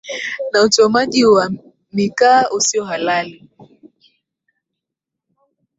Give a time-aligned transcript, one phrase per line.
[0.51, 1.51] na uchomaji wa
[1.93, 3.49] mikaa usiohalali